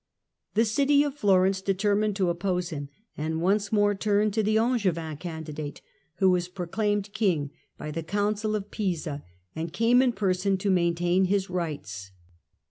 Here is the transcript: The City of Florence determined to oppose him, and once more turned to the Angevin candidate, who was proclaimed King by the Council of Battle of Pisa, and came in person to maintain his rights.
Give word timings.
The 0.55 0.65
City 0.65 1.03
of 1.03 1.13
Florence 1.13 1.61
determined 1.61 2.15
to 2.15 2.29
oppose 2.31 2.69
him, 2.71 2.89
and 3.15 3.39
once 3.39 3.71
more 3.71 3.93
turned 3.93 4.33
to 4.33 4.41
the 4.41 4.57
Angevin 4.57 5.15
candidate, 5.17 5.81
who 6.15 6.31
was 6.31 6.47
proclaimed 6.47 7.13
King 7.13 7.51
by 7.77 7.91
the 7.91 8.01
Council 8.01 8.55
of 8.55 8.63
Battle 8.71 8.71
of 8.71 8.71
Pisa, 8.71 9.23
and 9.55 9.71
came 9.71 10.01
in 10.01 10.13
person 10.13 10.57
to 10.57 10.71
maintain 10.71 11.25
his 11.25 11.51
rights. 11.51 12.09